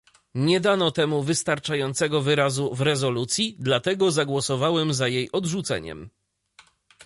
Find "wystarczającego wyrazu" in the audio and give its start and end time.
1.23-2.75